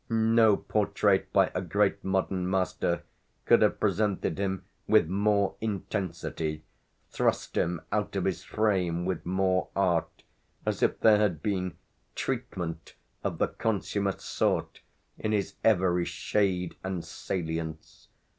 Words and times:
No 0.09 0.57
portrait 0.57 1.31
by 1.31 1.51
a 1.53 1.61
great 1.61 2.03
modern 2.03 2.49
master 2.49 3.03
could 3.45 3.61
have 3.61 3.79
presented 3.79 4.39
him 4.39 4.65
with 4.87 5.07
more 5.07 5.53
intensity, 5.61 6.63
thrust 7.11 7.55
him 7.55 7.81
out 7.91 8.15
of 8.15 8.25
his 8.25 8.43
frame 8.43 9.05
with 9.05 9.27
more 9.27 9.69
art, 9.75 10.23
as 10.65 10.81
if 10.81 10.99
there 11.01 11.19
had 11.19 11.43
been 11.43 11.77
"treatment," 12.15 12.95
of 13.23 13.37
the 13.37 13.49
consummate 13.49 14.21
sort, 14.21 14.81
in 15.19 15.33
his 15.33 15.53
every 15.63 16.05
shade 16.05 16.77
and 16.83 17.05
salience. 17.05 18.07